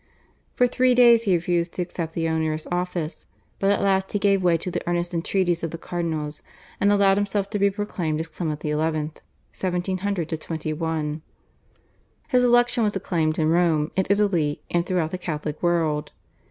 For 0.55 0.65
three 0.67 0.95
days 0.95 1.25
he 1.25 1.35
refused 1.35 1.75
to 1.75 1.83
accept 1.83 2.13
the 2.13 2.27
onerous 2.27 2.65
office, 2.71 3.27
but 3.59 3.69
at 3.69 3.83
last 3.83 4.13
he 4.13 4.17
gave 4.17 4.41
way 4.41 4.57
to 4.57 4.71
the 4.71 4.81
earnest 4.89 5.13
entreaties 5.13 5.63
of 5.63 5.69
the 5.69 5.77
cardinals, 5.77 6.41
and 6.79 6.91
allowed 6.91 7.17
himself 7.17 7.51
to 7.51 7.59
be 7.59 7.69
proclaimed 7.69 8.19
as 8.19 8.27
Clement 8.27 8.63
XI. 8.63 8.73
(1700 8.73 10.27
21). 10.41 11.21
His 12.29 12.43
election 12.43 12.83
was 12.83 12.95
acclaimed 12.95 13.37
in 13.37 13.49
Rome, 13.49 13.91
in 13.95 14.07
Italy, 14.09 14.63
and 14.71 14.83
throughout 14.83 15.11
the 15.11 15.19
Catholic 15.19 15.61
world. 15.61 16.11